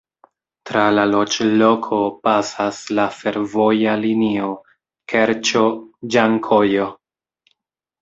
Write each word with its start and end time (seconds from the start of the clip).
Tra 0.69 0.85
la 0.95 1.03
loĝloko 1.09 1.99
pasas 2.29 2.81
la 3.01 3.07
fervoja 3.19 3.95
linio 4.09 4.51
Kerĉo-Ĝankojo. 5.15 6.93